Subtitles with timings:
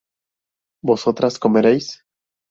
[0.83, 2.03] vosotras comeréis